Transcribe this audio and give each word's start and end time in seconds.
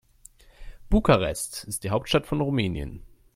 Bukarest 0.89 1.63
ist 1.65 1.83
die 1.83 1.91
Hauptstadt 1.91 2.25
von 2.25 2.41
Rumänien. 2.41 3.03